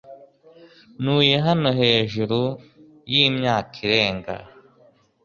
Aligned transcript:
Ntuye 1.01 1.35
hano 1.47 1.69
hejuru 1.79 2.39
yimyaka 3.13 3.73
irenga. 3.85 4.35